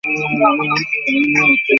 [0.03, 1.59] Stephen Darkhold ত্যাগ করেছিল।